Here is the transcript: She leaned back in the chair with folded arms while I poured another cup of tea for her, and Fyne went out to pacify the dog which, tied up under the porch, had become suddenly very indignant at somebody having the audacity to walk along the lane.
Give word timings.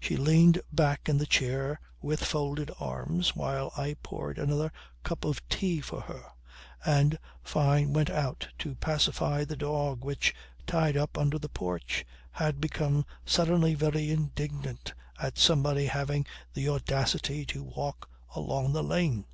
She 0.00 0.16
leaned 0.16 0.62
back 0.72 1.10
in 1.10 1.18
the 1.18 1.26
chair 1.26 1.78
with 2.00 2.24
folded 2.24 2.70
arms 2.80 3.36
while 3.36 3.70
I 3.76 3.96
poured 4.02 4.38
another 4.38 4.72
cup 5.02 5.26
of 5.26 5.46
tea 5.50 5.82
for 5.82 6.00
her, 6.00 6.24
and 6.86 7.18
Fyne 7.42 7.92
went 7.92 8.08
out 8.08 8.48
to 8.60 8.76
pacify 8.76 9.44
the 9.44 9.58
dog 9.58 10.06
which, 10.06 10.34
tied 10.66 10.96
up 10.96 11.18
under 11.18 11.38
the 11.38 11.50
porch, 11.50 12.06
had 12.30 12.62
become 12.62 13.04
suddenly 13.26 13.74
very 13.74 14.10
indignant 14.10 14.94
at 15.20 15.36
somebody 15.36 15.84
having 15.84 16.24
the 16.54 16.66
audacity 16.70 17.44
to 17.48 17.62
walk 17.62 18.08
along 18.34 18.72
the 18.72 18.82
lane. 18.82 19.26